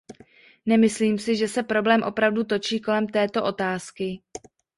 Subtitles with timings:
[0.65, 4.21] Nemyslím si, že se problém opravdu točí kolem této otázky.